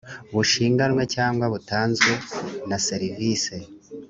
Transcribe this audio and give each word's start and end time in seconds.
bushinganwe 0.33 1.03
cyangwa 1.15 1.45
butanzwe 1.53 2.11
na 2.69 2.77
serivisi 2.87 3.57